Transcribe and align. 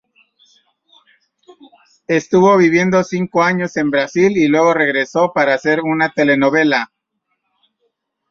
Estuvo 2.07 2.57
viviendo 2.57 3.03
cinco 3.03 3.43
años 3.43 3.77
en 3.77 3.91
Brasil 3.91 4.35
y 4.35 4.47
luego 4.47 4.73
regresó 4.73 5.31
para 5.31 5.53
hacer 5.53 5.81
una 5.81 6.09
telenovela. 6.11 6.91